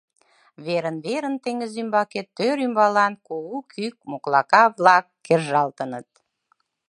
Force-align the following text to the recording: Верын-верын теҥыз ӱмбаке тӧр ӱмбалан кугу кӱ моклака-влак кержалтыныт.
Верын-верын 0.65 1.35
теҥыз 1.43 1.73
ӱмбаке 1.81 2.21
тӧр 2.37 2.57
ӱмбалан 2.67 3.13
кугу 3.27 3.57
кӱ 3.71 3.85
моклака-влак 4.09 5.05
кержалтыныт. 5.25 6.09